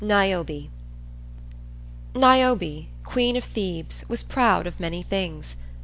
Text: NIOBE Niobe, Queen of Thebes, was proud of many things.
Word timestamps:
NIOBE 0.03 0.71
Niobe, 2.15 2.87
Queen 3.03 3.35
of 3.35 3.43
Thebes, 3.43 4.03
was 4.07 4.23
proud 4.23 4.65
of 4.65 4.79
many 4.79 5.03
things. 5.03 5.55